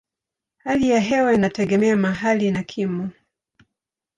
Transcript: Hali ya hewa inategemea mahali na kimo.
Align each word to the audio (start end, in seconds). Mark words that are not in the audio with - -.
Hali 0.57 0.89
ya 0.89 0.99
hewa 0.99 1.33
inategemea 1.33 1.95
mahali 1.95 2.51
na 2.51 2.63
kimo. 2.63 3.09